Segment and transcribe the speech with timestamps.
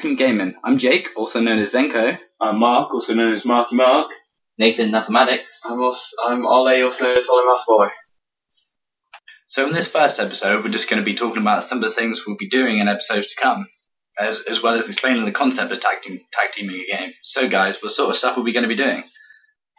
[0.00, 0.60] Hey guys, welcome to Tag Team Gaming.
[0.64, 2.18] I'm Jake, also known as Zenko.
[2.40, 4.10] I'm Mark, also known as Marky Mark.
[4.58, 5.60] Nathan Mathematics.
[5.64, 7.88] I'm also, I'm Ollie, also known as Ollie Boy.
[9.48, 11.94] So in this first episode, we're just going to be talking about some of the
[11.94, 13.66] things we'll be doing in episodes to come,
[14.18, 17.12] as, as well as explaining the concept of tag, team, tag teaming a game.
[17.22, 19.04] So guys, what sort of stuff are we going to be doing?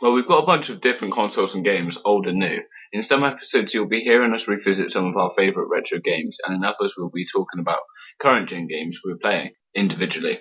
[0.02, 2.59] Well, we've got a bunch of different consoles and games, old and new.
[2.94, 6.55] In some episodes, you'll be hearing us revisit some of our favourite retro games, and
[6.55, 7.81] in others, we'll be talking about
[8.22, 10.39] current gen games we're playing individually,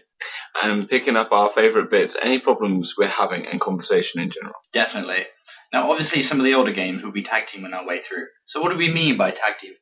[0.62, 4.55] and picking up our favourite bits, any problems we're having, and conversation in general.
[4.72, 5.27] Definitely.
[5.72, 8.27] Now, obviously, some of the older games will be tag teaming our way through.
[8.47, 9.75] So, what do we mean by tag team?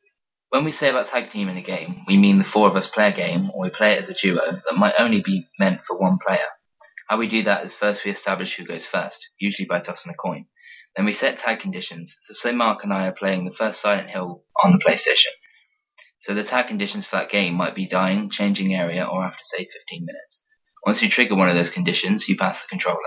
[0.51, 2.89] When we say about tag team in a game, we mean the four of us
[2.89, 5.81] play a game, or we play it as a duo that might only be meant
[5.87, 6.49] for one player.
[7.09, 10.15] How we do that is first we establish who goes first, usually by tossing a
[10.15, 10.47] coin.
[10.97, 12.15] Then we set tag conditions.
[12.23, 15.33] So say Mark and I are playing the first Silent Hill on the PlayStation.
[16.21, 19.65] So the tag conditions for that game might be dying, changing area, or after say
[19.65, 20.43] 15 minutes.
[20.85, 22.99] Once you trigger one of those conditions, you pass the controller.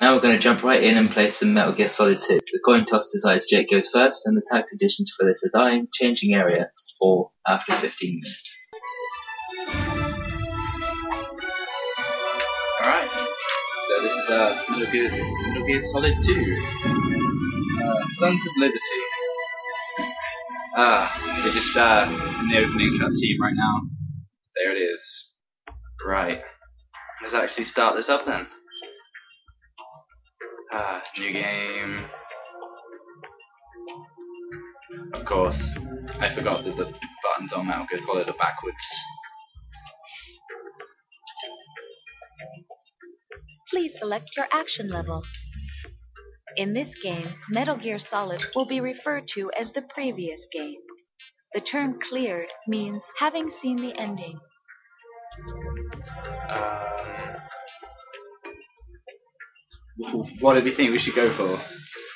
[0.00, 2.40] Now we're going to jump right in and play some Metal Gear Solid 2.
[2.40, 5.86] The coin toss decides Jake goes first, and the tag conditions for this are dying,
[5.94, 6.70] changing area,
[7.00, 8.58] or after 15 minutes.
[12.80, 13.10] Alright.
[13.88, 16.32] So, this is uh, Metal, Gear, Metal Gear Solid 2.
[17.82, 19.11] Uh, Sons of Liberty.
[20.74, 22.06] Ah, we're just uh,
[22.40, 23.80] in the opening cutscene right now.
[24.56, 25.02] There it is.
[26.06, 26.40] Right.
[27.22, 28.46] Let's actually start this up then.
[30.72, 32.04] Ah, new game.
[35.12, 35.60] Of course,
[36.20, 38.76] I forgot that the buttons on Metal Gear Solid are backwards.
[43.68, 45.22] Please select your action level.
[46.56, 50.80] In this game, Metal Gear Solid will be referred to as the previous game.
[51.54, 54.38] The term cleared means having seen the ending.
[56.50, 56.92] Um,
[60.40, 61.58] what do we think we should go for?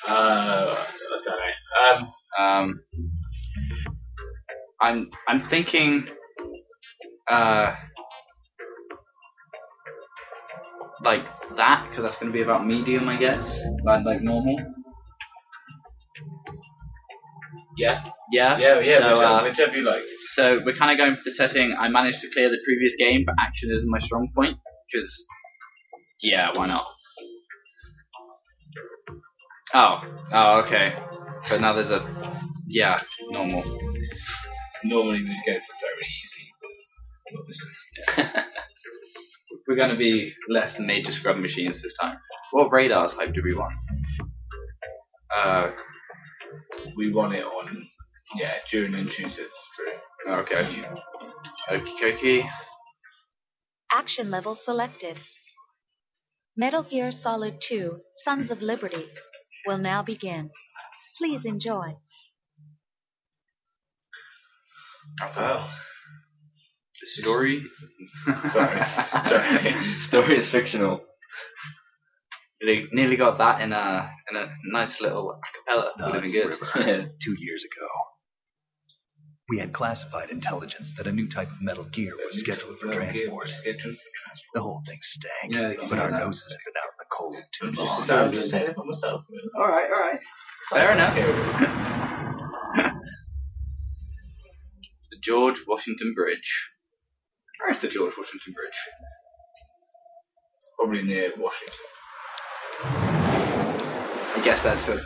[0.09, 0.87] Uh, I
[1.23, 2.03] don't know.
[2.05, 2.81] Um, Um,
[4.79, 6.07] I'm I'm thinking,
[7.29, 7.75] uh,
[11.57, 13.43] that because that's going to be about medium, I guess.
[13.83, 14.57] Like like normal.
[17.77, 18.03] yeah.
[18.31, 18.57] Yeah.
[18.57, 20.01] Yeah, yeah, So, whichever, uh, whichever you like.
[20.35, 21.75] so we're kind of going for the setting.
[21.79, 24.57] I managed to clear the previous game, but action isn't my strong point
[24.91, 25.25] because,
[26.21, 26.85] yeah, why not?
[29.73, 30.01] Oh,
[30.33, 30.95] oh, okay.
[31.45, 32.01] So now there's a,
[32.67, 33.63] yeah, normal.
[34.83, 38.43] Normally we'd go for very easy, but not this one.
[39.67, 42.17] We're going to be less than major scrub machines this time.
[42.51, 43.73] What radar type do we want?
[45.35, 45.71] Uh,
[46.95, 47.87] We want it on,
[48.35, 50.33] yeah, during Intrusive through.
[50.41, 50.83] okay.
[51.69, 52.49] Okie dokie.
[53.91, 55.19] Action level selected.
[56.55, 59.05] Metal Gear Solid 2 Sons of Liberty
[59.67, 60.49] will now begin.
[61.17, 61.95] Please enjoy.
[65.21, 65.86] Well, The
[67.05, 67.63] story.
[68.51, 68.81] Sorry.
[69.29, 69.95] Sorry.
[69.99, 71.01] story is fictional.
[72.59, 75.91] They nearly got that in a in a nice little acapella.
[75.99, 77.11] Would have been good.
[77.23, 77.87] Two years ago,
[79.49, 83.47] we had classified intelligence that a new type of Metal Gear was scheduled for transport.
[83.49, 84.53] Scheduled for transport.
[84.55, 86.19] The whole thing stank, Yeah, but do our that.
[86.19, 88.01] noses have been out in the cold too Just long.
[88.01, 89.21] the sound, just saying it for myself.
[89.55, 90.19] all right, all right.
[90.71, 91.15] Fair enough.
[95.11, 96.49] the George Washington Bridge.
[97.59, 98.79] Where's the George Washington Bridge?
[100.77, 101.75] Probably near Washington.
[104.35, 105.03] I guess that's a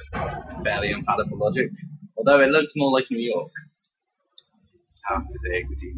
[0.64, 1.72] fairly infallible logic.
[2.18, 3.52] Although it looks more like New York.
[5.06, 5.94] How the equity.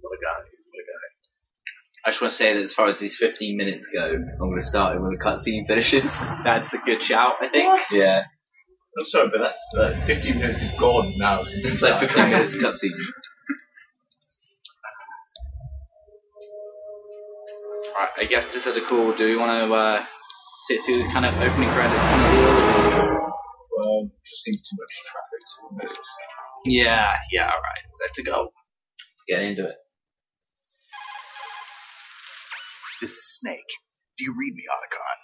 [0.00, 0.40] What a guy.
[0.40, 2.06] What a guy.
[2.06, 4.58] I just want to say that as far as these 15 minutes go, I'm going
[4.58, 6.04] to start it when the cutscene finishes.
[6.44, 7.80] That's a good shout, I think.
[7.90, 8.24] Yeah,
[8.98, 11.44] I'm sorry, but that's uh, 15 minutes is gone now.
[11.44, 12.90] Since it's like 15 minutes of cutscene.
[17.94, 19.14] Right, I guess this is a cool.
[19.16, 20.04] Do we want to uh,
[20.68, 22.52] sit through this kind of opening credits kind of deal?
[23.78, 25.96] Well, just seems too much traffic to move.
[26.64, 27.84] Yeah, yeah, alright.
[28.02, 28.50] Let's go.
[28.50, 29.76] Let's get into it.
[33.00, 33.70] This is Snake.
[34.18, 35.18] Do you read me, Otacon?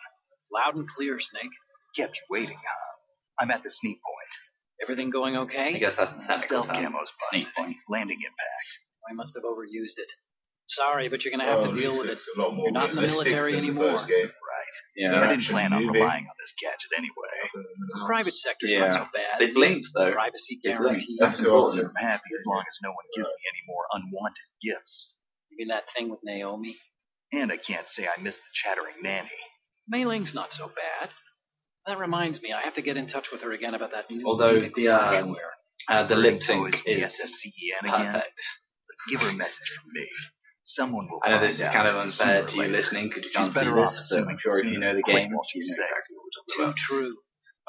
[0.52, 1.50] Loud and clear, Snake.
[1.96, 2.90] Kept you waiting, huh?
[3.40, 4.32] I'm at the sneak point.
[4.82, 5.75] Everything going okay?
[5.75, 6.76] I guess that's the Stealth term.
[6.76, 7.55] camo's Sneak busted.
[7.56, 7.76] point.
[7.88, 8.69] Landing impact.
[9.11, 10.11] I must have overused it.
[10.70, 12.12] Sorry, but you're going to have Well, to deal with it.
[12.14, 13.96] it's a lot more You're not in the military than the anymore.
[14.06, 14.31] Right.
[14.94, 15.19] Yeah.
[15.20, 15.99] I didn't plan on movie.
[15.99, 17.37] relying on this gadget anyway.
[17.99, 18.87] The private sector's Yeah.
[18.87, 19.40] not so bad.
[19.40, 20.12] They blinked though.
[20.12, 21.02] Privacy They blinked.
[21.02, 21.17] guarantee.
[21.19, 21.93] That's I'm awesome.
[21.99, 25.12] happy as long as no one gives me any more unwanted gifts.
[25.50, 26.76] You mean that thing with Naomi?
[27.32, 29.31] And I can't say I miss the chattering nanny.
[29.88, 31.11] Mei Ling's not so bad.
[31.87, 34.25] That reminds me, I have to get in touch with her again about that new
[34.25, 35.34] Although music the, um.
[35.88, 37.17] Uh, the lip sync Always is
[37.82, 38.40] perfect.
[39.11, 40.06] Give her a message from me.
[40.75, 43.37] Someone will I know this is kind of unfair to you listening because you She's
[43.37, 46.14] can't see this, but I'm sure if you know the game, what you know exactly
[46.14, 46.76] what we're talking Too about.
[46.78, 47.14] true.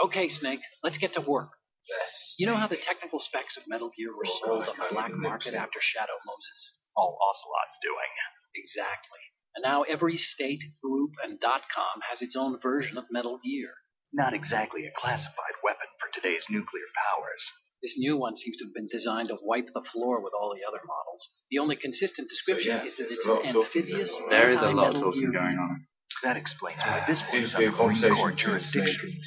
[0.05, 1.49] Okay, Snake, let's get to work.
[1.89, 2.35] Yes.
[2.37, 5.11] You know how the technical specs of Metal Gear were Oh, sold on the black
[5.13, 6.77] market after Shadow Moses?
[6.95, 8.11] All Ocelot's doing.
[8.53, 9.19] Exactly.
[9.55, 13.73] And now every state, group, and .com has its own version of Metal Gear.
[14.13, 17.43] Not exactly a classified weapon for today's nuclear powers.
[17.81, 20.67] This new one seems to have been designed to wipe the floor with all the
[20.67, 21.29] other models.
[21.49, 24.29] The only consistent description yeah, is that it's an amphibious going on.
[24.29, 25.85] There is a lot of anti-Metal talking Gear going on.
[26.23, 29.09] That explains why this Seems one's to be a under Marine conversation Corps jurisdiction.
[29.09, 29.19] and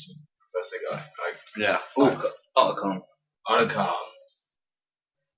[0.54, 1.02] That's the guy.
[1.56, 1.78] Yeah.
[1.98, 2.22] oh,
[2.56, 3.00] Otacon.
[3.48, 3.92] Oh, Otacon.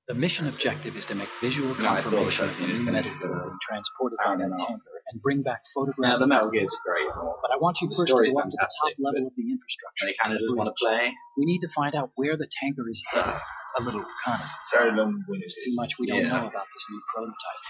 [0.09, 2.75] The mission objective is to make visual No, I thought confirmation it of the new
[2.77, 3.19] in Metal it.
[3.19, 4.57] Gear being transported by that know.
[4.59, 5.99] tanker and bring back photographs.
[5.99, 6.21] Now photographs.
[6.21, 8.59] the Metal Gear's great, But I want you The first to story's go up to
[8.59, 10.03] the top level of the infrastructure.
[10.07, 11.15] and you kind of just want to play.
[11.39, 13.39] We need to find out where the tanker is headed.
[13.79, 14.67] A little reconnaissance.
[14.73, 15.47] Very long winded.
[15.53, 16.41] There's too much we don't Yeah.
[16.41, 17.61] know about this new prototype.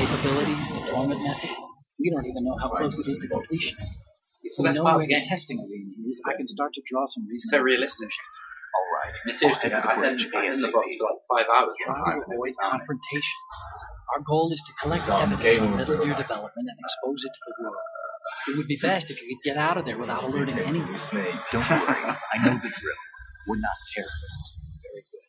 [0.00, 1.50] Capabilities, deployment method.
[2.00, 3.76] We don't even know how close it is to completion.
[4.42, 6.48] If So we that's know part of where the the testing arena is, I can
[6.48, 8.08] start to draw some So realistic.
[8.08, 8.34] conclusions.
[8.72, 9.12] All right.
[9.12, 10.72] I mean, seriously, I'll head to I the bridge hadn't I hadn't ASAP.
[10.72, 11.74] got for like five hours.
[11.84, 13.52] Try to avoid confrontations.
[14.14, 17.88] Our goal is to collect evidence on Gear development and expose it to the world.
[18.48, 20.98] It would be best if you could get out of there without alerting anyone.
[21.52, 22.16] Don't worry.
[22.34, 23.00] I know the drill.
[23.46, 24.54] We're not terrorists.
[24.82, 25.28] Very good.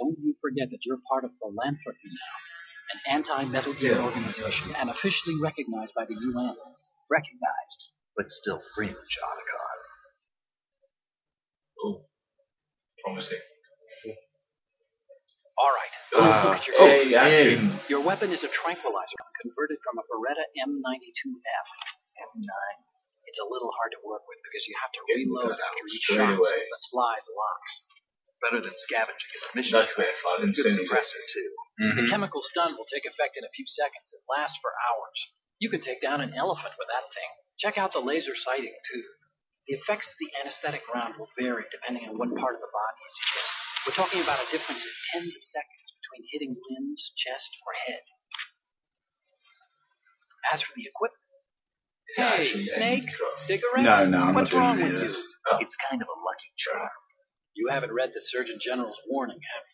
[0.00, 2.36] Don't you forget that you're part of philanthropy now,
[2.92, 6.56] an anti-Metal Gear organization and officially recognized by the UN.
[7.10, 9.78] Recognized, but still fringe, Otacon.
[11.82, 12.04] Oh,
[13.04, 13.38] promising.
[15.60, 17.60] All right, Uh, let's look at your oh, action.
[17.92, 21.68] Your weapon is a tranquilizer converted from a Beretta M92F.
[22.16, 22.52] M9.
[23.28, 26.02] It's a little hard to work with because you have to Getting reload after each
[26.16, 26.50] shot away.
[26.56, 27.72] since the slide locks.
[28.40, 30.00] Better than scavenging at the mission That's site.
[30.00, 31.48] where I Good suppressor, too.
[31.78, 32.08] The Mhm.
[32.08, 35.18] chemical stun will take effect in a few seconds and last for hours.
[35.60, 37.30] You can take down an elephant with that thing.
[37.60, 39.04] Check out the laser sighting, too.
[39.68, 43.02] The effects of the anesthetic round will vary depending on what part of the body
[43.10, 43.44] is hit.
[43.86, 48.04] We're talking about a difference of tens of seconds between hitting limbs, chest, or head.
[50.52, 51.20] As for the equipment,
[52.16, 53.82] hey, Snake, any cigarettes?
[53.82, 55.16] No, no, I'm What's not wrong any with of you?
[55.52, 55.58] Oh.
[55.60, 56.88] It's kind of a lucky charm.
[57.54, 59.64] You haven't read the Surgeon General's warning, have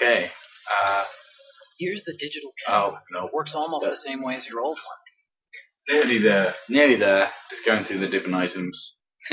[0.00, 0.06] you?
[0.06, 0.30] Okay.
[0.84, 1.04] Uh,
[1.80, 3.26] Here's the digital oh, no.
[3.26, 5.96] It works almost the same way as your old one.
[5.96, 6.54] Nearly there.
[6.68, 7.30] Nearly there.
[7.48, 8.92] Just going through the different items.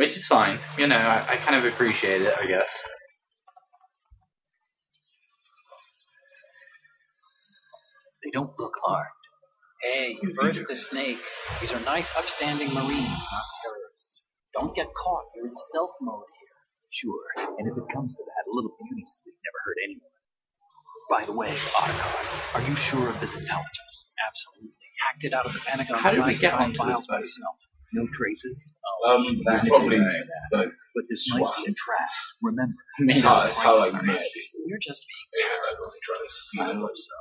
[0.00, 0.56] Which is fine.
[0.78, 2.72] You know, I, I kind of appreciate it, I guess.
[8.24, 9.20] They don't look armed.
[9.84, 11.20] Hey, you birthed a snake.
[11.60, 14.24] These are nice, upstanding Marines, not terrorists.
[14.56, 15.24] Don't get caught.
[15.36, 16.56] You're in stealth mode here.
[16.88, 20.16] Sure, and if it comes to that, a little beauty sleep never hurt anyone.
[21.12, 23.96] By the way, Otacon, are you sure of this intelligence?
[24.16, 24.88] Absolutely.
[25.04, 27.36] Hacked it out of the Pentagon's How did we get classified onto files this?
[27.36, 27.69] myself.
[27.92, 28.72] No traces?
[29.06, 30.22] Um, That probably anyway.
[30.52, 31.40] like But this Swat.
[31.42, 32.10] might be a trap.
[32.42, 32.78] Remember,
[33.10, 34.44] it's how, it's how like Price magic.
[34.66, 35.26] You're just being.
[35.42, 36.78] Yeah, like when they try to steal I it.
[36.78, 37.16] hope so.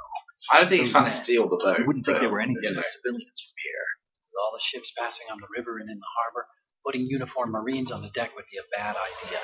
[0.54, 1.78] I don't think he's trying to steal the boat.
[1.80, 2.86] I wouldn't think there were any you know.
[2.86, 3.86] civilians from here.
[4.30, 6.46] With all the ships passing on the river and in the harbor,
[6.86, 9.40] putting uniformed Marines on the deck would be a bad idea.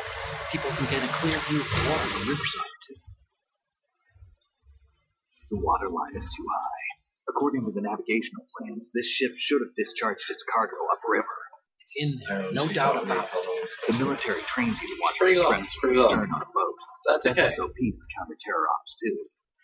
[0.53, 2.97] People can get a clear view of the water on the riverside, too.
[5.51, 6.84] The water line is too high.
[7.35, 11.35] According to the navigational plans, this ship should have discharged its cargo upriver.
[11.83, 13.69] It's in there, Um, no doubt about it.
[13.91, 16.41] The military trains you to watch for your long, friends from pretty the stern on
[16.41, 16.75] a boat.
[17.05, 17.41] That's okay.
[17.43, 19.15] That's SOP for counter-terror ops, too.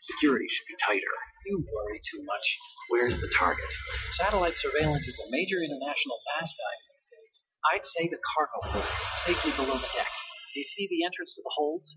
[0.04, 1.14] Security should be tighter.
[1.48, 2.46] You worry too much.
[2.90, 3.72] Where's the target?
[4.20, 7.36] Satellite surveillance is a major international pastime these days.
[7.74, 10.12] I'd say the cargo holds, safely below the deck.
[10.54, 11.96] Do you see the entrance to the holds?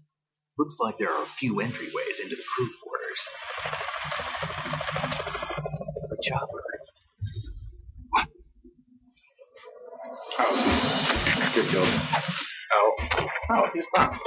[0.57, 3.84] Looks like there are a few entryways into the crew quarters.
[6.25, 6.63] The chopper.
[10.39, 11.53] Oh.
[11.55, 11.87] Good job.
[12.73, 12.97] Oh.
[13.51, 14.19] Oh, who's that?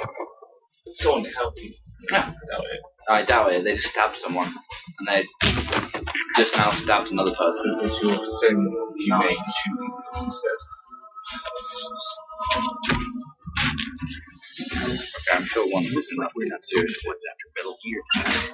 [0.93, 1.73] Someone to help you.
[2.11, 2.25] Yeah.
[2.51, 2.81] Doubt it.
[3.09, 3.63] I doubt it.
[3.63, 4.47] They just stabbed someone.
[4.99, 5.25] And they
[6.37, 7.79] just now stabbed another person.
[7.81, 9.55] It's your same humane Nice.
[9.65, 9.91] shooting
[10.25, 10.59] instead.
[14.87, 18.49] Okay, I'm sure one Looks isn't like we're not serious what's after Metal Gear tonight.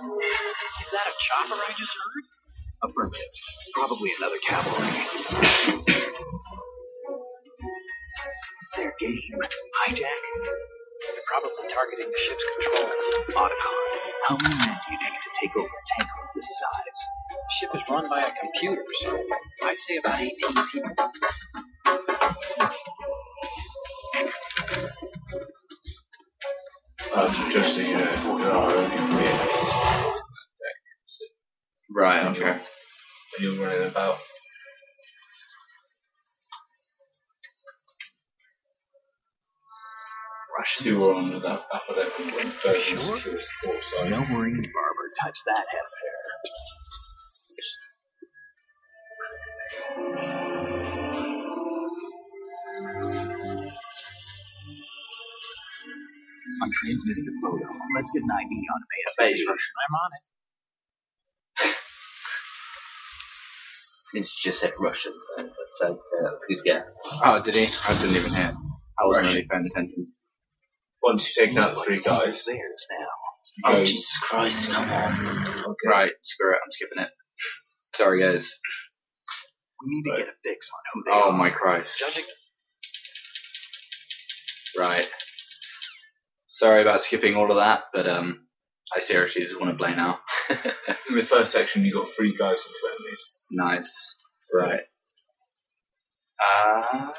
[0.82, 2.26] Is that a chopper I just heard?
[2.84, 3.32] Affirmative.
[3.74, 4.92] Probably another cavalry.
[8.60, 9.20] It's their game.
[9.88, 10.04] Hijack?
[10.04, 13.06] They're probably targeting the ship's controls.
[13.30, 13.76] Otacon.
[14.28, 17.00] How many men do you need to take over a tanker of this size?
[17.32, 19.18] The ship is run by a computer, so
[19.64, 20.36] I'd say about 18
[20.72, 20.96] people.
[27.16, 30.78] Um, just so you know, there are only three enemies on that deck.
[31.06, 31.26] So
[31.96, 32.26] Right.
[32.28, 32.62] Okay.
[33.40, 34.20] You're- when you're running about,
[40.58, 40.84] Russians.
[40.86, 43.00] two are on the upper level, and third Sure.
[43.00, 44.10] one secures the.
[44.10, 46.18] No marine barber touched that head of hair.
[56.62, 57.66] I'm transmitting the photo.
[57.96, 59.32] Let's get an ID on ASAP.
[59.48, 59.74] Russian.
[59.88, 60.43] I'm on it.
[64.14, 65.88] Since you just said Russian, so I'd say
[66.24, 66.88] that's a good guess.
[67.26, 67.68] Oh, did he?
[67.88, 68.54] I didn't even hear.
[69.00, 70.14] I wasn't really paying attention.
[71.04, 73.72] Once you take taken out three guys, Theirs now.
[73.72, 75.48] Oh, Jesus Christ, come on.
[75.66, 76.12] okay, Right.
[76.24, 76.60] Screw it.
[76.64, 77.10] I'm skipping it.
[77.96, 78.52] Sorry, guys.
[79.84, 80.20] We need to Right.
[80.20, 81.34] get a fix on who they Oh are.
[81.34, 81.98] my Christ.
[82.00, 82.26] Judging
[84.78, 85.08] Right.
[86.48, 88.48] Sorry about skipping all of that, but um,
[88.96, 90.20] I seriously just want to play now.
[91.10, 93.33] in the first section, you got three guys and two enemies.
[93.54, 93.94] Nice.
[94.46, 94.82] So Right.
[96.44, 97.12] Uh,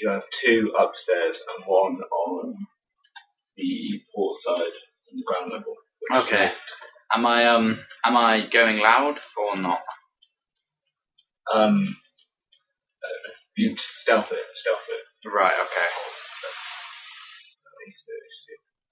[0.00, 2.54] you have two upstairs and one on
[3.56, 5.74] the port side on the ground level.
[6.00, 6.52] which is okay.
[7.14, 9.80] Am I um am I going loud or not?
[11.52, 11.96] Um,
[13.04, 13.34] I don't know.
[13.56, 15.28] You stealth it, stealth it.
[15.28, 15.52] Right.
[15.52, 15.88] Okay.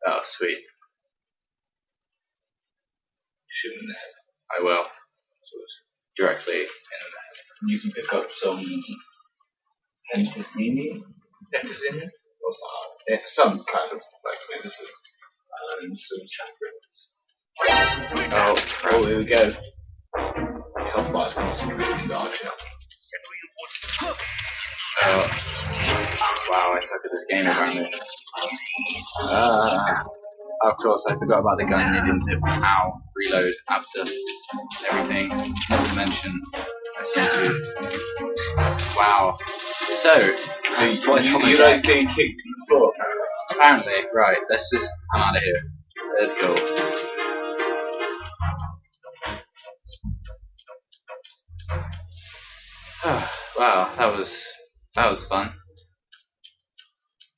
[0.07, 0.59] Oh, sweet.
[3.49, 4.15] Shoot him in the head.
[4.59, 5.90] I will So it's-
[6.21, 6.65] directly.
[7.67, 8.59] You can pick up some
[10.15, 11.01] Pentasini,
[11.55, 14.87] Pentasini, or some, yeah, some kind of like medicine,
[15.83, 16.99] and some chakrams.
[18.33, 18.55] Oh,
[18.93, 19.53] Oh, here we go.
[20.91, 22.51] Health bar's constantly large now.
[25.03, 25.31] oh.
[26.51, 27.91] Wow, I suck at this game apparently.
[29.23, 30.03] Ah.
[30.63, 34.05] Of course, I forgot about the gun needing to ow reload after
[36.07, 36.43] mention,
[36.99, 37.85] I seem to.
[38.97, 39.39] Wow.
[40.03, 40.15] So,
[40.77, 43.93] So you, the you like getting kicked in the floor, apparently.
[43.93, 44.39] Apparently, right.
[44.51, 44.89] Let's just.
[45.15, 45.63] I'm out of here.
[46.21, 46.55] Let's go.
[53.59, 54.31] wow, that was
[54.97, 55.53] that was fun.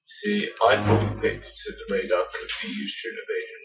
[0.06, 3.60] See, I thought picked so the radar could be used during evasion.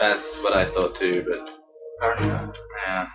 [0.00, 1.50] That's what I thought too, but
[1.98, 2.58] Apparently not.
[2.86, 3.06] yeah.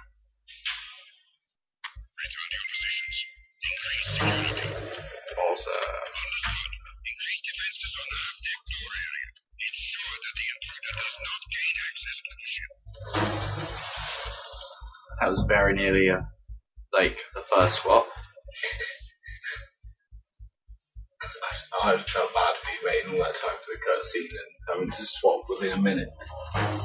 [15.23, 16.19] That was very nearly uh,
[16.91, 18.05] like the first swap.
[21.81, 24.91] I would felt bad for you waiting all that time for the cutscene and having
[24.91, 26.09] to swap within a minute.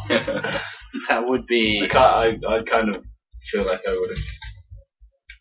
[1.09, 1.89] that would be.
[1.93, 3.05] I, I, I kind of
[3.51, 4.25] feel like I would have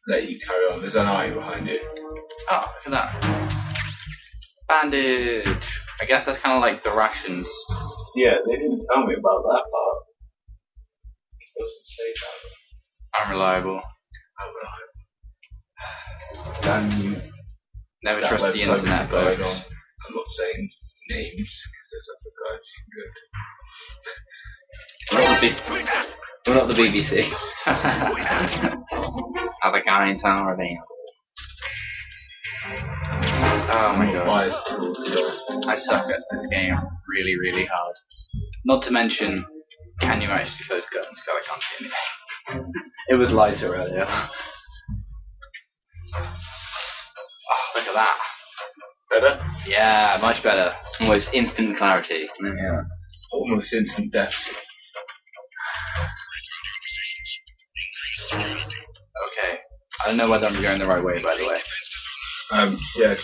[0.07, 0.81] let you carry on.
[0.81, 1.79] There's an eye behind you.
[2.49, 3.77] Oh, look at that.
[4.67, 5.65] Bandage.
[6.01, 7.47] I guess that's kind of like the rations.
[8.15, 9.97] Yeah, they didn't tell me about that part.
[11.39, 12.56] It doesn't say that.
[13.25, 13.81] Unreliable.
[14.39, 14.51] Oh,
[16.61, 17.15] Damn you.
[18.03, 19.43] Never That trust the internet, with folks.
[19.43, 19.55] on.
[19.55, 20.69] I'm not saying
[21.09, 23.23] names because there's other guides you can go to.
[25.13, 25.61] We're not the, B-
[26.45, 27.11] we're not the BBC.
[29.63, 30.81] Other guys are there.
[33.69, 34.25] Oh my god.
[34.25, 34.69] Biased
[35.67, 36.75] I suck at this game
[37.09, 37.95] really, really hard.
[38.65, 39.45] Not to mention,
[40.01, 41.21] can you actually close curtains?
[41.25, 41.99] God, I can't see anything.
[43.09, 44.05] It was lighter earlier.
[46.15, 48.17] Oh, look at that.
[49.11, 49.39] better.
[49.67, 50.73] Yeah, much better.
[51.01, 52.27] Almost instant clarity.
[52.41, 52.81] Yeah.
[53.31, 54.33] Almost instant death.
[58.33, 59.59] Okay.
[60.03, 61.59] I don't know whether I'm going the right way, by the way.
[62.51, 63.15] Um, yeah,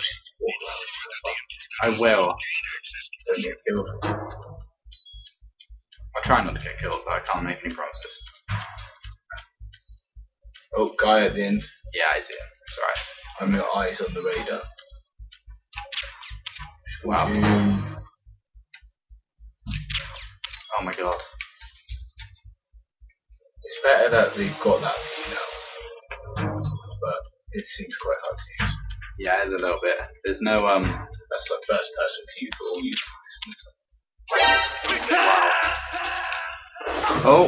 [1.82, 2.34] I will.
[3.26, 3.88] don't get killed.
[4.04, 4.22] I'll
[6.24, 8.23] try not to get killed, but I can't make any promises.
[10.76, 11.62] Oh, guy at the end.
[11.92, 12.38] Yeah, I see it.
[12.66, 12.98] It's alright.
[13.40, 14.62] I'm your eyes on the radar.
[17.04, 17.28] Wow.
[20.80, 21.20] Oh my god.
[23.62, 24.96] It's better that they've got that
[25.30, 25.46] now.
[26.36, 27.20] But
[27.52, 28.74] it seems quite hard to use.
[29.18, 29.98] Yeah, it's a little bit.
[30.24, 32.92] There's no, um, That's like first person view for all you
[35.54, 35.80] listeners.
[37.26, 37.46] Oh,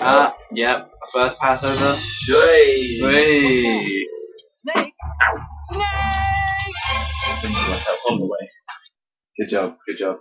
[0.00, 0.90] uh, yep.
[1.12, 1.96] First pass over.
[2.26, 2.98] Hey.
[2.98, 4.06] Hey.
[4.56, 4.94] Snake!
[7.44, 8.50] myself on the way.
[9.38, 9.76] Good job.
[9.86, 10.16] Good job.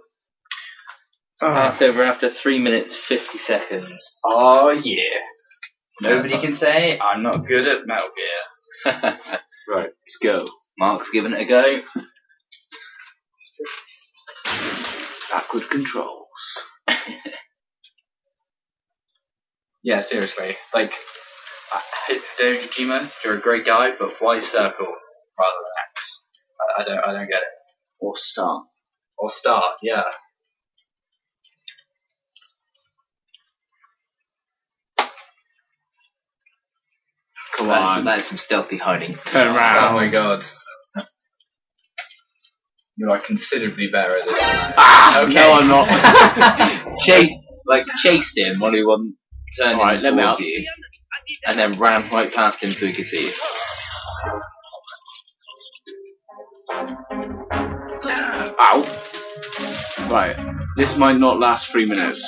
[1.40, 4.20] Pass over after 3 minutes 50 seconds.
[4.26, 5.22] Oh yeah.
[6.02, 9.20] Nobody can say I'm not good at Metal Gear.
[9.70, 10.48] Right, let's go.
[10.80, 11.82] Mark's giving it a go.
[15.30, 16.64] Backward controls.
[19.88, 20.58] Yeah, seriously.
[20.74, 20.92] Like,
[21.72, 21.82] I-
[22.40, 24.86] Hideo Kojima, you're a great guy, but why circle
[25.40, 26.24] rather than X?
[26.60, 27.54] I, I don't, I don't get it.
[28.02, 28.66] Or start.
[29.18, 30.04] Or start, yeah.
[37.58, 38.06] Come That's, on.
[38.06, 39.16] that is some stealthy hiding.
[39.26, 39.94] Turn around.
[39.94, 40.44] Oh my god.
[42.98, 44.74] You are considerably better at this than I am.
[44.78, 45.34] Ah, Okay.
[45.34, 46.98] No, I'm not.
[47.06, 47.32] Chase,
[47.66, 49.16] like, chased him while he wasn't
[49.58, 50.46] turning Alright, let me towards up.
[50.46, 50.68] you.
[51.46, 53.34] And then ran right past him so he could see you.
[58.60, 60.10] Ow.
[60.12, 60.36] Right.
[60.78, 62.22] This might not last three minutes.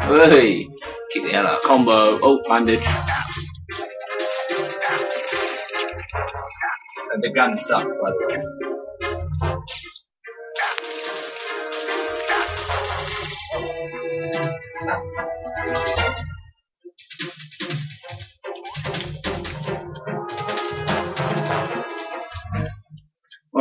[0.00, 0.66] Hey!
[1.12, 1.62] Kick the hell out.
[1.62, 2.18] Combo.
[2.22, 2.84] Oh, bandage.
[7.12, 8.69] And the gun sucks, by the way.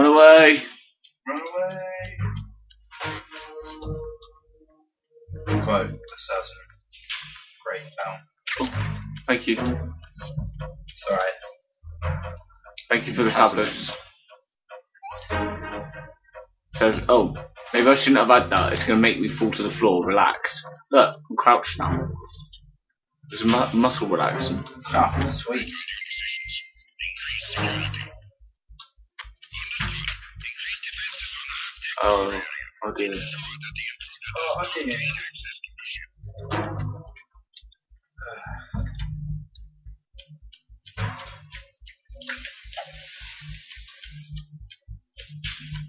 [0.10, 0.63] Run away.
[1.28, 1.41] Run
[5.48, 5.63] away.
[5.63, 6.58] Quote, Assassin.
[7.63, 8.74] Great film.
[9.28, 9.56] Thank you.
[9.60, 11.39] It's alright.
[12.89, 13.91] Thank you for the tablets.
[16.74, 17.36] Says, oh,
[17.74, 18.74] maybe I shouldn't have had that.
[18.74, 20.04] It's going to make me fall to the floor.
[20.08, 20.63] Relax.
[20.91, 22.10] Look, I'm crouched now.
[23.30, 24.63] There's a mu- muscle relaxing.
[24.65, 25.72] Oh, ah, sweet.
[32.12, 32.41] Oh,
[32.86, 33.13] oh dear.
[34.36, 34.98] Oh, okay.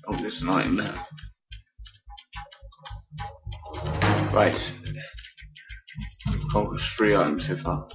[0.07, 1.07] Oh, there's an item there.
[4.35, 4.73] Right.
[6.55, 7.89] Oh, there's three items so far.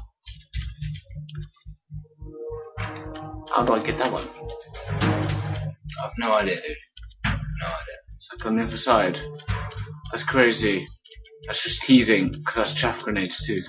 [3.53, 4.27] How do I get that one?
[6.03, 6.75] I've no idea, dude.
[8.31, 9.17] Like on the other side.
[10.11, 10.88] That's crazy.
[11.47, 13.61] That's just teasing, because that's chaff grenades too.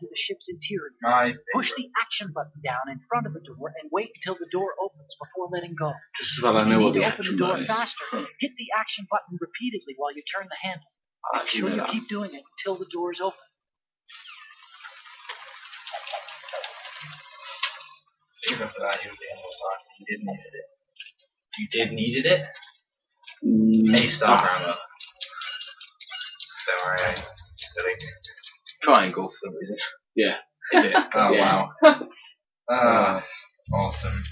[0.00, 0.96] Into the ship's interior.
[1.04, 4.48] My Push the action button down in front of the door and wait until the
[4.50, 5.92] door opens before letting go.
[6.16, 7.68] Just as well I know what to the open action the door button is.
[7.68, 8.06] faster.
[8.40, 10.88] Hit the action button repeatedly while you turn the handle.
[11.34, 13.36] I Make sure you keep doing it until the door is open.
[18.48, 19.82] Even for that, you the animal side.
[20.00, 20.66] You did needed it.
[21.58, 22.42] You did needed it?
[23.44, 24.74] Mm, A star grammar.
[26.66, 27.22] Don't worry, eh?
[27.58, 27.92] Silly.
[28.82, 29.76] Triangle for some reason.
[30.16, 30.36] yeah.
[30.72, 30.94] Is it?
[31.14, 31.66] Oh, Yeah.
[31.82, 32.08] wow.
[32.72, 33.24] Ah,
[33.74, 34.22] awesome.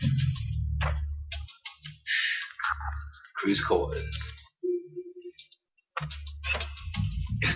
[3.37, 4.19] Cruise quarters.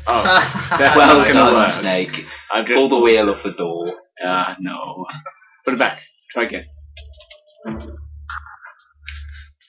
[0.07, 0.23] Oh,
[0.79, 1.81] that's well not gonna done, work.
[1.81, 2.25] Snake.
[2.53, 3.87] I've just Pull the wheel off the door.
[4.25, 5.07] Ah, no.
[5.65, 6.01] Put it back.
[6.31, 6.65] Try again.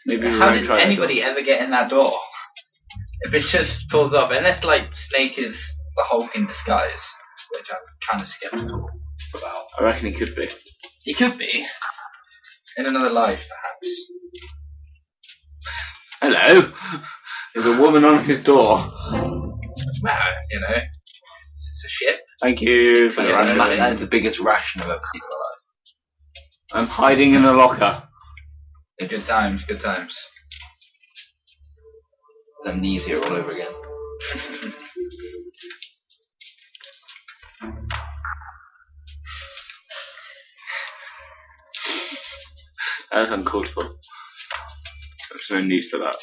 [0.07, 2.11] Maybe we How won't did try that anybody ever get in that door?
[3.21, 5.55] If it just pulls off, unless like Snake is
[5.95, 7.03] the Hulk in disguise,
[7.51, 7.77] which I'm
[8.09, 8.89] kind of skeptical
[9.35, 9.65] about.
[9.79, 10.49] I reckon he could be.
[11.03, 11.65] He could be.
[12.77, 14.11] In another life, perhaps.
[16.21, 16.71] Hello.
[17.53, 18.77] There's a woman on his door.
[19.11, 20.17] Well,
[20.51, 22.19] you know, it's a ship.
[22.41, 25.35] Thank you for the Yeah, that- is the biggest ration I've ever seen in my
[25.35, 25.61] life.
[26.73, 28.03] I'm hiding in a locker.
[28.99, 30.17] Good times, good times.
[32.59, 33.73] It's amnesia all over again.
[43.13, 43.83] That's uncalled for.
[43.83, 46.15] There's no need for that.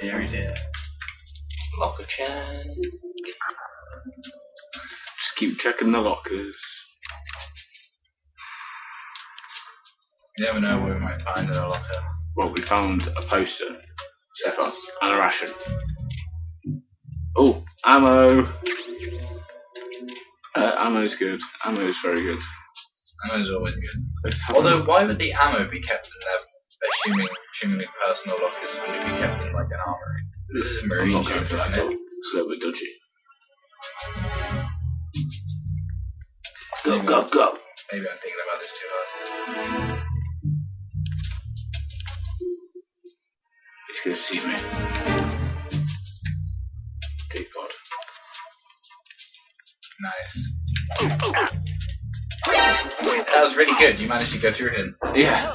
[0.00, 0.54] Dear, dear.
[1.78, 2.66] Locker check.
[5.16, 6.60] Just keep checking the lockers.
[10.36, 12.04] You never know what we might find in a locker.
[12.36, 13.76] Well, we found a poster
[14.36, 15.50] so far and a ration.
[17.36, 18.44] Oh, ammo.
[20.54, 21.40] Uh, ammo's good.
[21.64, 22.42] Ammo's very good.
[23.24, 24.34] Ammo's always good.
[24.54, 26.38] Although, why would the ammo be kept in their
[26.90, 28.70] assuming, assuming personal lockers?
[28.74, 30.22] Would it be kept in like an armory?
[30.54, 31.78] This is a I'm marine not ship, going for that.
[31.78, 31.98] isn't it?
[31.98, 32.92] It's a little bit dodgy.
[36.84, 37.58] Go, go, go.
[37.92, 40.02] Maybe I'm thinking about this too hard.
[43.90, 44.56] It's gonna see me.
[47.54, 47.70] God.
[50.00, 51.77] Nice.
[52.72, 53.98] That was really good.
[54.00, 54.96] You managed to go through him.
[55.14, 55.54] Yeah.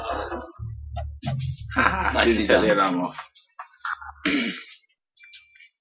[1.76, 3.16] I Nicely didn't set the alarm off.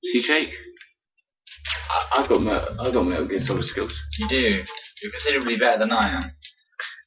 [0.03, 0.49] See, Jake?
[1.89, 3.97] I, I've got Metal, I've got Metal Gear Solid skills.
[4.19, 4.63] You do.
[5.01, 6.31] You're considerably better than I am.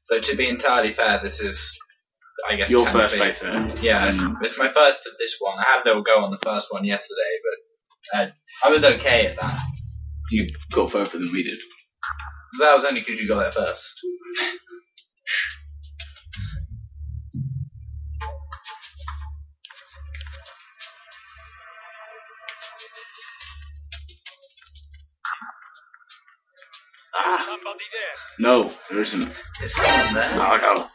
[0.07, 1.61] So to be entirely fair, this is,
[2.49, 3.83] I guess, Your first playthrough.
[3.83, 4.35] Yeah, it's, Mm.
[4.43, 5.59] it's my first of this one.
[5.59, 8.27] I had a little go on the first one yesterday, but uh,
[8.65, 9.59] I was okay at that.
[10.31, 11.59] You got further than we did.
[12.59, 14.01] That was only because you got there first.
[27.15, 27.57] Ah!
[28.39, 29.33] No, there isn't.
[29.63, 30.31] Is someone there?
[30.35, 30.89] Oh no.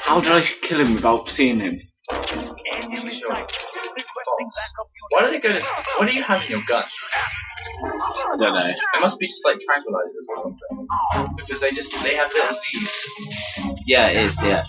[0.00, 1.80] How did I kill him without seeing him?
[2.10, 3.46] Sure.
[5.14, 5.56] Why do they go?
[5.98, 6.82] What do you have in your gun?
[6.82, 8.66] I don't know.
[8.66, 10.88] It must be just like tranquilizers or something.
[11.36, 12.88] Because they just they have little Z's.
[13.86, 14.64] Yeah, it is, yeah.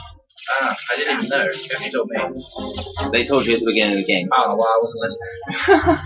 [0.61, 1.47] Ah, I didn't even know.
[1.81, 2.19] You told me.
[3.11, 4.29] They told you at the beginning of the game.
[4.37, 5.97] Oh, well, I wasn't listening.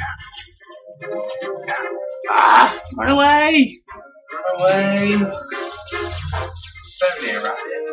[2.32, 2.82] Ah!
[2.98, 3.82] Run away!
[4.32, 5.32] Run away.
[6.96, 7.90] So near rabbit.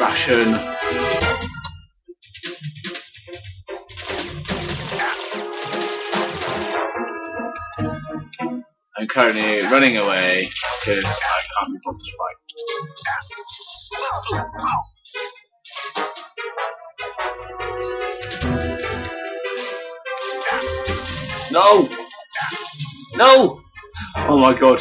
[0.00, 0.54] Ration.
[0.54, 1.31] I'm
[9.12, 10.48] currently running away
[10.80, 12.36] because I can't be bothered to fight.
[21.50, 21.88] No!
[23.16, 23.60] No!
[24.16, 24.80] Oh my god.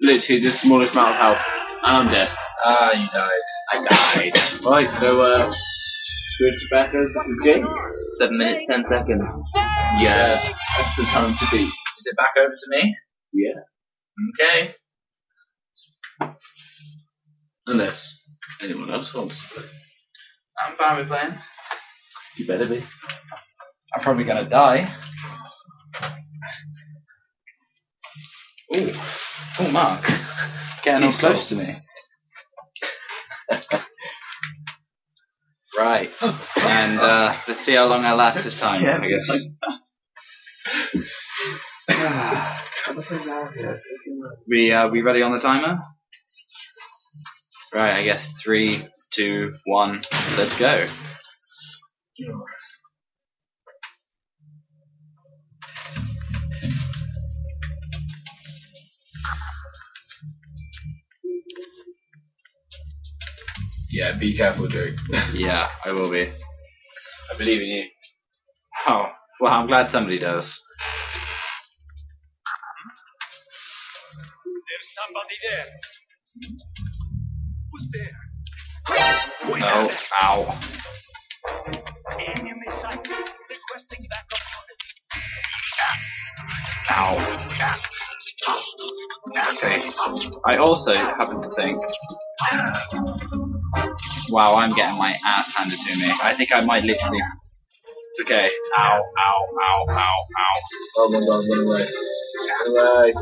[0.00, 1.38] Literally the smallest amount of health.
[1.82, 2.28] And I'm dead.
[2.64, 3.30] Ah, you died.
[3.72, 4.64] I died.
[4.64, 5.52] right, so uh
[6.38, 7.66] good to back over the game?
[8.18, 9.30] Seven minutes, ten seconds.
[9.98, 10.42] Yeah.
[10.78, 11.64] That's the time to be.
[11.64, 12.96] Is it back over to me?
[13.36, 13.60] Yeah.
[14.40, 14.74] Okay.
[17.66, 18.20] Unless
[18.62, 19.68] anyone else wants to play.
[20.64, 21.34] I'm fine with playing.
[22.38, 22.84] You better be.
[23.94, 24.94] I'm probably gonna die.
[28.76, 28.90] Ooh.
[29.60, 30.04] Oh, Mark.
[30.84, 31.48] Getting all He's close close.
[31.50, 31.76] to me.
[35.78, 36.10] right.
[36.56, 39.44] And uh, let's see how long I last this time, I guess.
[44.48, 45.78] We uh, we ready on the timer?
[47.74, 50.02] Right, I guess three, two, one,
[50.38, 50.86] let's go.
[63.90, 64.94] Yeah, be careful, Jake.
[65.34, 66.22] Yeah, I will be.
[66.22, 67.84] I believe in you.
[68.88, 69.06] Oh,
[69.40, 70.58] well, I'm glad somebody does.
[75.06, 75.66] Somebody there.
[77.72, 78.16] Who's there?
[79.62, 79.88] Oh,
[80.22, 80.60] ow.
[82.18, 83.24] Enemy sighted.
[83.50, 84.40] Requesting backup
[86.90, 87.14] Ow.
[89.56, 89.82] Okay.
[90.46, 91.78] I also happen to think.
[94.30, 96.12] Wow, I'm getting my ass handed to me.
[96.22, 97.20] I think I might literally.
[98.12, 98.48] It's okay.
[98.78, 100.60] Ow, ow, ow, ow, ow.
[100.98, 101.86] Oh my god, run away.
[102.76, 103.14] Run away.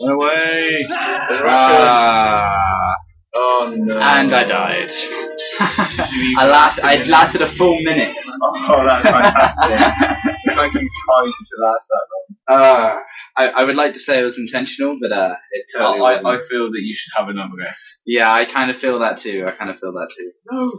[0.00, 0.86] Run away!
[0.90, 2.94] Ah.
[3.34, 3.98] Oh no.
[3.98, 4.90] And I died.
[5.60, 6.80] I last.
[6.82, 8.16] I lasted a full minute.
[8.42, 10.32] Oh, that's fantastic.
[10.44, 12.60] it's like you timed to last that long.
[12.60, 12.96] Uh,
[13.36, 16.26] I, I would like to say it was intentional, but uh, it totally I, wasn't.
[16.26, 17.70] I feel that you should have another go.
[18.06, 19.44] yeah, I kind of feel that too.
[19.46, 20.32] I kind of feel that too.
[20.50, 20.72] No.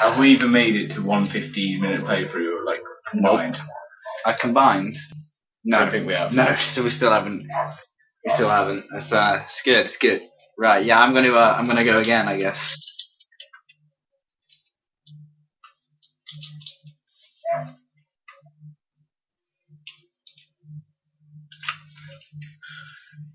[0.00, 3.56] Have we even made it to one 15 minute playthrough, or like combined?
[4.24, 4.96] I combined.
[5.64, 6.32] No, I don't think we have.
[6.32, 6.56] no.
[6.74, 7.46] So we still haven't.
[8.24, 8.84] We still haven't.
[8.94, 9.86] It's uh, it's good.
[9.86, 10.22] It's good.
[10.58, 12.76] Right, yeah, I'm gonna uh, I'm gonna go again, I guess.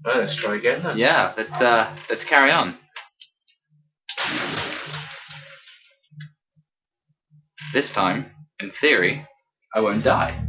[0.05, 0.97] Right, let's try again then.
[0.97, 2.77] Yeah, let's uh let's carry on.
[7.73, 9.27] This time, in theory,
[9.75, 10.48] I won't die.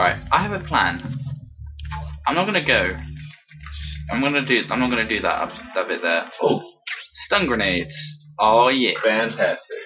[0.00, 0.98] Right, I have a plan.
[2.26, 2.96] I'm not gonna go.
[4.10, 4.62] I'm gonna do.
[4.70, 6.24] I'm not gonna do that that bit there.
[6.40, 6.62] Oh,
[7.26, 7.94] Stun grenades.
[8.38, 8.98] Oh yeah.
[9.04, 9.76] fantastic.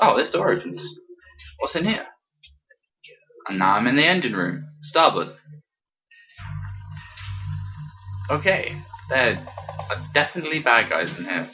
[0.00, 0.82] Oh, this door opens.
[1.58, 2.06] What's in here?
[3.46, 4.64] And now I'm in the engine room.
[4.80, 5.34] Starboard.
[8.30, 8.74] Okay,
[9.10, 9.46] there
[9.90, 11.50] are definitely bad guys in here.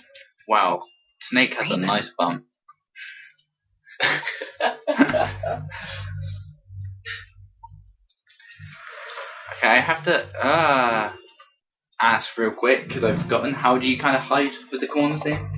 [0.46, 0.82] Wow,
[1.22, 2.44] Snake has a nice bum.
[9.56, 11.12] okay, I have to uh,
[12.00, 13.54] ask real quick because I've forgotten.
[13.54, 15.50] How do you kind of hide with the corner thing?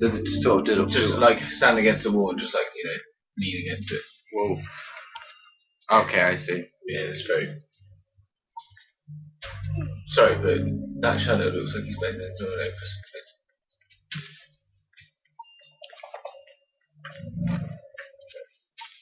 [0.00, 2.84] Does it sort of do Just like stand against the wall and just like, you
[2.84, 2.98] know,
[3.38, 4.02] lean against it.
[4.32, 4.58] Whoa.
[6.02, 6.64] Okay, I see.
[6.88, 7.60] Yeah, it's very.
[10.08, 13.26] Sorry, but that shadow looks like he's making a door for something.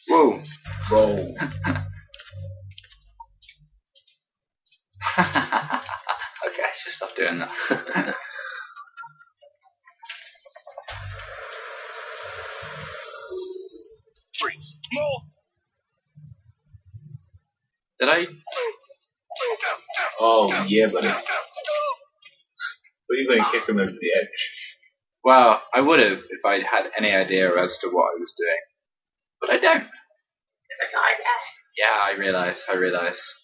[0.08, 0.42] Whoa.
[0.90, 1.36] Roll.
[5.18, 8.16] okay, I should stop doing that.
[18.00, 18.24] Did I?
[20.20, 21.08] Oh, yeah, buddy.
[21.08, 21.22] But
[23.10, 24.28] you're going to kick him over the edge.
[25.24, 28.62] Well, I would have if I had any idea as to what I was doing,
[29.40, 29.84] but I don't.
[29.84, 31.42] It's a guy there.
[31.78, 32.64] Yeah, I realise.
[32.68, 33.41] I realise.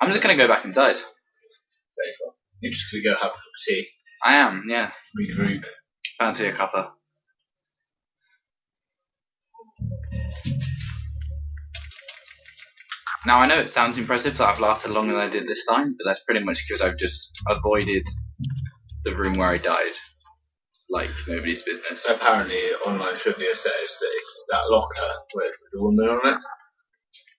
[0.00, 0.96] I'm just gonna go back inside.
[0.96, 2.32] Safer.
[2.60, 3.86] You're just to go have a cup of tea.
[4.24, 4.64] I am.
[4.68, 4.90] Yeah.
[5.18, 5.62] Regroup.
[6.18, 6.92] Fancy a cuppa.
[13.26, 15.94] Now I know it sounds impressive that I've lasted longer than I did this time,
[15.98, 18.06] but that's pretty much because I've just avoided
[19.04, 19.92] the room where I died,
[20.88, 22.06] like nobody's business.
[22.08, 24.20] Apparently, online trivia says that
[24.52, 26.38] that locker with the woman on it,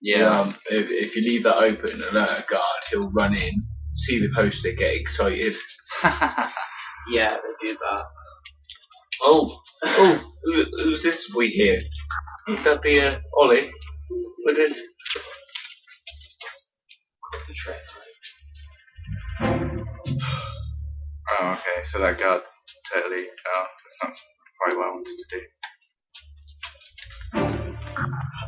[0.01, 0.39] Yeah.
[0.39, 3.63] um, if, if you leave that open and alert a guard, he'll run in,
[3.95, 5.55] see the poster, get excited.
[7.09, 8.05] Yeah, they do that.
[9.23, 11.81] Oh, oh, who, who's this we here?
[12.47, 13.71] Would that be uh, Ollie?
[14.45, 14.77] Would it?
[19.41, 19.45] oh,
[21.53, 21.83] okay.
[21.85, 22.41] So that guard
[22.93, 23.25] totally.
[23.55, 24.13] Oh, that's not
[24.63, 25.41] quite what I wanted to do.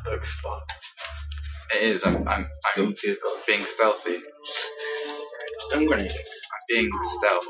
[0.05, 0.59] That looks fun.
[1.71, 2.03] It is.
[2.05, 2.27] I'm.
[2.27, 2.45] I'm.
[2.45, 3.39] I'm Guilty as God.
[3.47, 4.19] being stealthy.
[5.69, 6.11] Stun grenade.
[6.11, 7.45] I'm being stealth.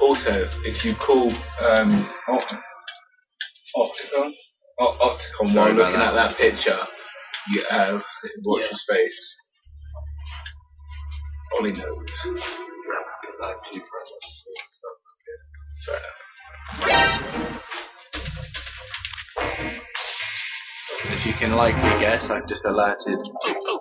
[0.00, 2.54] Also, if you call um, Opt-
[3.76, 4.32] Opticon,
[4.80, 6.78] o- Opticon Sorry while about looking at that picture,
[7.50, 8.00] you uh,
[8.44, 9.36] watch your space.
[11.58, 12.06] Ollie knows.
[12.22, 12.34] Fair
[21.38, 23.18] can likely guess, I've just alerted.
[23.18, 23.28] All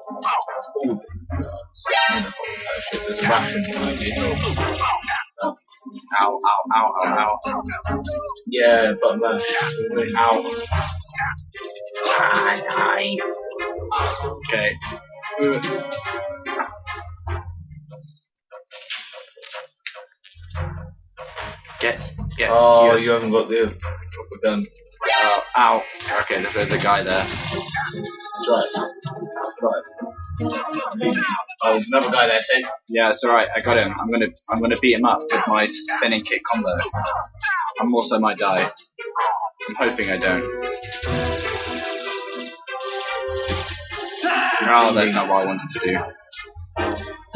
[0.09, 0.69] the guards.
[0.81, 1.01] You know,
[3.07, 4.13] there's a Russian behind you.
[6.19, 6.39] Ow!
[6.45, 6.61] Ow!
[6.75, 6.85] Ow!
[7.03, 7.39] Ow!
[7.47, 8.03] Ow!
[8.47, 9.39] Yeah, but man,
[10.17, 10.43] Ow!
[14.47, 14.71] Okay.
[21.79, 21.99] Get.
[22.37, 22.49] Get.
[22.51, 23.01] Oh, yes.
[23.03, 24.65] you haven't got the proper gun.
[25.23, 25.81] Oh, ow.
[26.25, 27.23] Okay, there's, there's a guy there.
[27.23, 28.67] That's right.
[29.61, 29.83] Right.
[31.63, 32.67] Oh, there's another guy there too.
[32.88, 33.47] Yeah, it's alright.
[33.55, 33.93] I got him.
[33.99, 36.69] I'm gonna I'm gonna beat him up with my spinning kick combo.
[37.79, 38.71] I'm also might die.
[39.69, 40.43] I'm hoping I don't.
[44.67, 45.97] Oh, that's not what I wanted to do.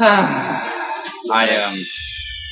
[1.32, 1.78] I am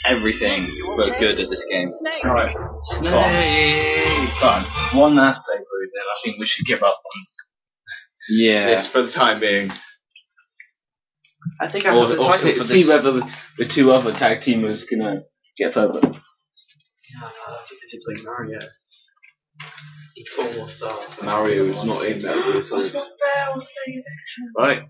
[0.07, 1.91] everything but good at this game.
[2.25, 2.57] Right.
[2.83, 4.31] Snake.
[4.41, 4.65] Fun.
[4.95, 5.48] One last playthrough, then I
[6.25, 7.27] think we should give up on
[8.29, 8.67] Yeah.
[8.69, 9.71] this for the time being.
[11.61, 12.89] I think I Or, have the or title see, for see this.
[12.91, 15.15] whether the, the two other tag teamers can uh,
[15.57, 16.01] get further.
[16.03, 18.59] Yeah, I think I did play Mario.
[20.17, 21.09] Need four more stars.
[21.23, 22.65] Mario is not in that.
[22.69, 23.01] So.
[24.59, 24.83] Right.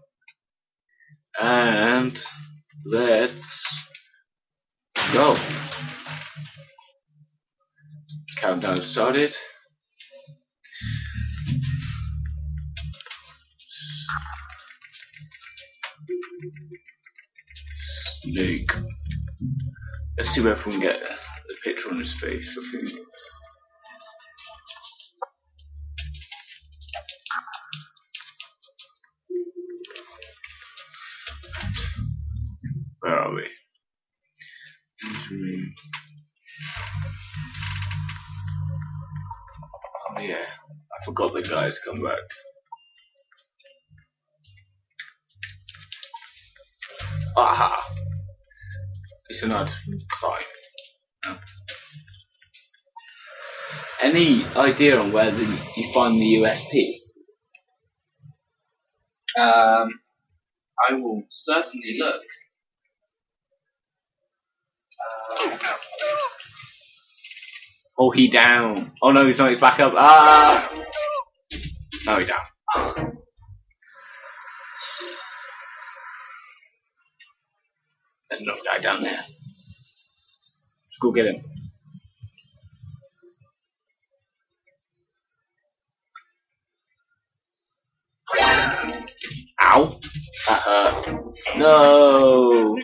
[1.41, 2.19] And
[2.87, 3.87] let's
[5.13, 5.37] go.
[8.41, 9.35] Countdown started.
[18.23, 18.71] Snake.
[20.17, 22.59] Let's see if we can get the picture on his face.
[22.59, 23.01] I think.
[33.01, 33.45] Where are we?
[35.05, 35.75] Injury.
[40.09, 42.19] Oh yeah, I forgot the guys come back.
[47.39, 47.85] Aha!
[49.29, 49.71] It's an odd
[50.11, 50.43] climb.
[51.25, 51.39] No.
[54.03, 55.45] Any idea on where the,
[55.77, 56.99] you find the USP?
[59.41, 60.01] Um,
[60.91, 62.23] I will certainly look.
[65.41, 65.57] Uh,
[68.01, 68.93] Oh, he down.
[69.03, 69.51] Oh no, he's not.
[69.51, 69.93] He's back up.
[69.97, 70.71] Ah!
[72.07, 73.18] No, he's down.
[78.39, 79.25] There's another guy down there.
[79.25, 81.43] Let's go get him.
[89.63, 89.99] Ow!
[90.47, 91.25] That hurt.
[91.57, 92.77] No!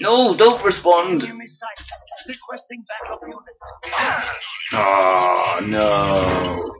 [0.00, 1.22] No, don't respond.
[2.28, 3.38] Requesting backup unit.
[4.74, 6.74] Oh no.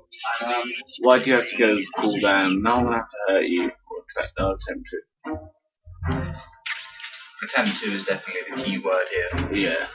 [0.47, 2.63] Um, why do you have to go cool down?
[2.63, 3.65] No one will have to hurt you.
[3.65, 4.99] Or attempt, attempt to.
[7.47, 9.51] attempt to is definitely the key word here.
[9.53, 9.87] Yeah.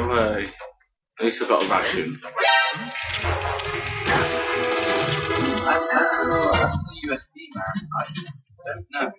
[0.00, 0.48] Away.
[1.20, 2.20] At least I've got a ration.
[5.98, 6.52] I, I don't know.
[6.52, 7.76] That's the USP, man.
[7.96, 9.12] I don't know.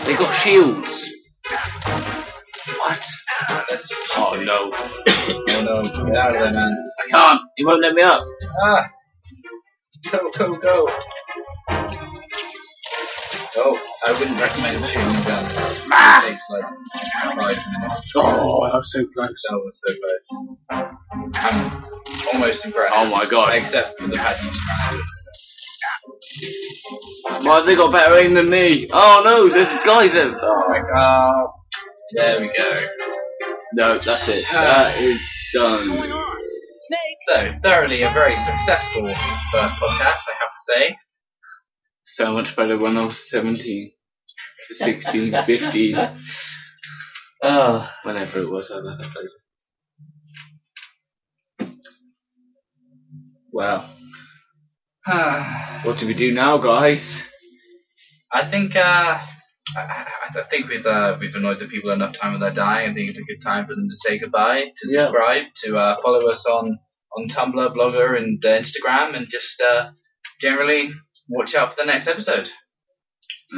[0.06, 1.11] They got shields.
[2.78, 3.00] What?
[4.16, 4.72] Oh no.
[4.74, 6.85] Oh no, get out of there, man.
[7.04, 7.40] I can't.
[7.56, 8.22] He won't let me up.
[8.62, 8.90] Ah!
[10.12, 10.88] Go, go, go!
[13.56, 15.46] Oh, I wouldn't recommend shooting a gun.
[15.92, 16.26] Ah!
[16.26, 16.79] It takes like five minutes.
[16.92, 19.42] Oh, that was so close.
[19.48, 20.26] That was so close.
[21.35, 21.85] I'm
[22.33, 22.94] almost impressed.
[22.96, 23.55] Oh my god.
[23.55, 24.61] Except for the fact you just.
[27.44, 28.88] Why have they got better aim than me?
[28.92, 30.35] Oh no, there's guys in.
[30.40, 31.46] Oh my god.
[32.14, 32.76] There we go.
[33.74, 34.44] No, that's it.
[34.53, 35.20] That is
[35.55, 36.12] done.
[37.29, 39.03] So, thoroughly a very successful
[39.53, 40.96] first podcast, I have to say.
[42.05, 43.92] So much better when I was 17,
[44.72, 45.96] 16, 15,
[47.42, 47.88] Oh.
[48.03, 49.29] whenever it was I last played.
[53.53, 53.94] Well,
[55.07, 57.22] I what do we do now, guys?
[58.50, 59.20] think, uh, I,
[59.76, 60.07] I
[60.40, 62.90] I think we've uh, we've annoyed the people enough time with their dying.
[62.90, 65.07] I think it's a good time for them to say goodbye, to Yeah.
[65.07, 66.79] subscribe, to uh, follow us on,
[67.16, 69.90] on Tumblr, Blogger, and uh, Instagram, and just uh,
[70.40, 70.90] generally
[71.29, 72.48] watch out for the next episode.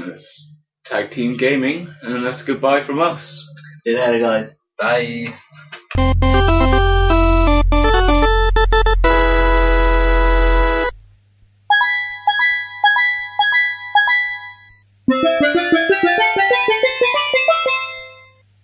[0.06, 0.54] That's
[0.86, 3.44] Tag Team Gaming, and that's goodbye from us.
[3.82, 4.56] See you later, guys.
[4.78, 5.26] Bye.